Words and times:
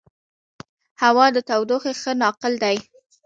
هوا 1.03 1.25
د 1.35 1.37
تودوخې 1.49 1.93
ښه 2.01 2.11
ناقل 2.21 2.53
نه 2.63 2.63
دی. 2.69 2.77